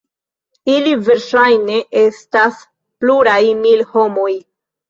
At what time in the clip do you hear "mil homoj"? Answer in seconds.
3.63-4.31